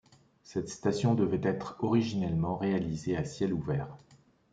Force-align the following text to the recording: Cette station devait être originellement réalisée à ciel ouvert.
Cette 0.41 0.69
station 0.69 1.13
devait 1.13 1.47
être 1.47 1.77
originellement 1.83 2.57
réalisée 2.57 3.15
à 3.15 3.23
ciel 3.23 3.53
ouvert. 3.53 3.99